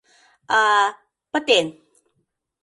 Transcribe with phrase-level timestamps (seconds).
[0.59, 0.87] А-а.
[1.31, 1.67] пытен!